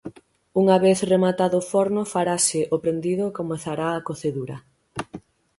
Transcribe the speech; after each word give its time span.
Unha 0.61 0.77
vez 0.85 0.99
rematado 1.11 1.55
o 1.61 1.65
forno 1.71 2.01
farase 2.13 2.59
o 2.75 2.77
prendido 2.83 3.23
e 3.27 3.35
comezará 3.39 3.87
a 3.93 4.03
cocedura. 4.07 4.57